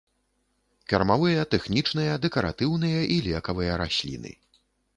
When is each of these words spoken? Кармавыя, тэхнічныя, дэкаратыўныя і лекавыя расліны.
Кармавыя, 0.93 1.43
тэхнічныя, 1.53 2.17
дэкаратыўныя 2.25 3.01
і 3.17 3.21
лекавыя 3.29 3.79
расліны. 3.83 4.31